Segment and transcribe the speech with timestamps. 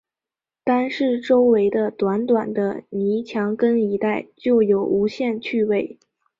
[0.63, 5.99] 单是周围的短短的泥墙根一带，就有无限趣味